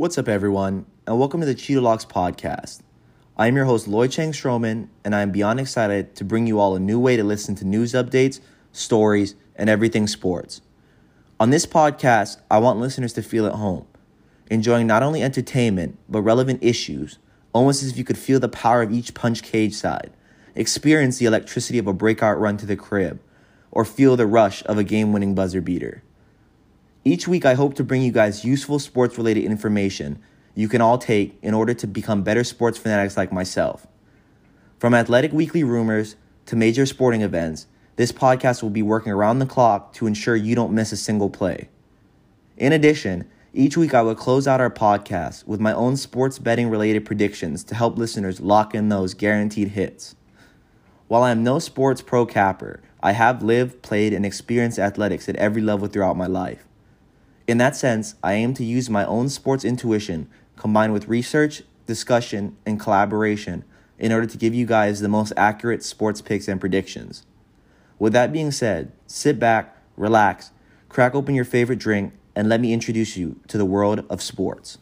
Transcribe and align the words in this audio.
What's 0.00 0.16
up, 0.16 0.28
everyone, 0.28 0.86
and 1.06 1.18
welcome 1.18 1.40
to 1.40 1.46
the 1.46 1.54
Cheeto 1.54 1.82
Locks 1.82 2.06
podcast. 2.06 2.80
I 3.36 3.48
am 3.48 3.56
your 3.56 3.66
host, 3.66 3.86
Loi 3.86 4.08
Chang-Stroman, 4.08 4.88
and 5.04 5.14
I 5.14 5.20
am 5.20 5.30
beyond 5.30 5.60
excited 5.60 6.14
to 6.14 6.24
bring 6.24 6.46
you 6.46 6.58
all 6.58 6.74
a 6.74 6.80
new 6.80 6.98
way 6.98 7.18
to 7.18 7.22
listen 7.22 7.54
to 7.56 7.66
news 7.66 7.92
updates, 7.92 8.40
stories, 8.72 9.34
and 9.56 9.68
everything 9.68 10.06
sports. 10.06 10.62
On 11.38 11.50
this 11.50 11.66
podcast, 11.66 12.38
I 12.50 12.60
want 12.60 12.80
listeners 12.80 13.12
to 13.12 13.22
feel 13.22 13.44
at 13.44 13.56
home, 13.56 13.86
enjoying 14.50 14.86
not 14.86 15.02
only 15.02 15.22
entertainment, 15.22 15.98
but 16.08 16.22
relevant 16.22 16.64
issues, 16.64 17.18
almost 17.52 17.82
as 17.82 17.90
if 17.90 17.98
you 17.98 18.04
could 18.04 18.16
feel 18.16 18.40
the 18.40 18.48
power 18.48 18.80
of 18.80 18.94
each 18.94 19.12
punch 19.12 19.42
cage 19.42 19.74
side, 19.74 20.12
experience 20.54 21.18
the 21.18 21.26
electricity 21.26 21.78
of 21.78 21.86
a 21.86 21.92
breakout 21.92 22.40
run 22.40 22.56
to 22.56 22.64
the 22.64 22.74
crib, 22.74 23.20
or 23.70 23.84
feel 23.84 24.16
the 24.16 24.26
rush 24.26 24.64
of 24.64 24.78
a 24.78 24.82
game 24.82 25.12
winning 25.12 25.34
buzzer 25.34 25.60
beater. 25.60 26.02
Each 27.02 27.26
week, 27.26 27.46
I 27.46 27.54
hope 27.54 27.74
to 27.74 27.84
bring 27.84 28.02
you 28.02 28.12
guys 28.12 28.44
useful 28.44 28.78
sports 28.78 29.16
related 29.16 29.44
information 29.44 30.18
you 30.54 30.68
can 30.68 30.82
all 30.82 30.98
take 30.98 31.38
in 31.40 31.54
order 31.54 31.72
to 31.72 31.86
become 31.86 32.22
better 32.22 32.44
sports 32.44 32.76
fanatics 32.76 33.16
like 33.16 33.32
myself. 33.32 33.86
From 34.78 34.92
athletic 34.92 35.32
weekly 35.32 35.64
rumors 35.64 36.16
to 36.44 36.56
major 36.56 36.84
sporting 36.84 37.22
events, 37.22 37.66
this 37.96 38.12
podcast 38.12 38.62
will 38.62 38.70
be 38.70 38.82
working 38.82 39.12
around 39.12 39.38
the 39.38 39.46
clock 39.46 39.94
to 39.94 40.06
ensure 40.06 40.36
you 40.36 40.54
don't 40.54 40.74
miss 40.74 40.92
a 40.92 40.96
single 40.96 41.30
play. 41.30 41.70
In 42.58 42.72
addition, 42.72 43.26
each 43.54 43.78
week 43.78 43.94
I 43.94 44.02
will 44.02 44.14
close 44.14 44.46
out 44.46 44.60
our 44.60 44.70
podcast 44.70 45.46
with 45.46 45.58
my 45.58 45.72
own 45.72 45.96
sports 45.96 46.38
betting 46.38 46.68
related 46.68 47.06
predictions 47.06 47.64
to 47.64 47.74
help 47.74 47.96
listeners 47.96 48.40
lock 48.40 48.74
in 48.74 48.90
those 48.90 49.14
guaranteed 49.14 49.68
hits. 49.68 50.16
While 51.08 51.22
I 51.22 51.30
am 51.30 51.42
no 51.42 51.60
sports 51.60 52.02
pro 52.02 52.26
capper, 52.26 52.82
I 53.02 53.12
have 53.12 53.42
lived, 53.42 53.80
played, 53.80 54.12
and 54.12 54.26
experienced 54.26 54.78
athletics 54.78 55.30
at 55.30 55.36
every 55.36 55.62
level 55.62 55.88
throughout 55.88 56.18
my 56.18 56.26
life. 56.26 56.66
In 57.50 57.58
that 57.58 57.74
sense, 57.74 58.14
I 58.22 58.34
aim 58.34 58.54
to 58.54 58.64
use 58.64 58.88
my 58.88 59.04
own 59.04 59.28
sports 59.28 59.64
intuition 59.64 60.28
combined 60.54 60.92
with 60.92 61.08
research, 61.08 61.64
discussion, 61.84 62.56
and 62.64 62.78
collaboration 62.78 63.64
in 63.98 64.12
order 64.12 64.28
to 64.28 64.38
give 64.38 64.54
you 64.54 64.64
guys 64.64 65.00
the 65.00 65.08
most 65.08 65.32
accurate 65.36 65.82
sports 65.82 66.22
picks 66.22 66.46
and 66.46 66.60
predictions. 66.60 67.26
With 67.98 68.12
that 68.12 68.32
being 68.32 68.52
said, 68.52 68.92
sit 69.08 69.40
back, 69.40 69.76
relax, 69.96 70.52
crack 70.88 71.12
open 71.12 71.34
your 71.34 71.44
favorite 71.44 71.80
drink, 71.80 72.12
and 72.36 72.48
let 72.48 72.60
me 72.60 72.72
introduce 72.72 73.16
you 73.16 73.40
to 73.48 73.58
the 73.58 73.64
world 73.64 74.06
of 74.08 74.22
sports. 74.22 74.78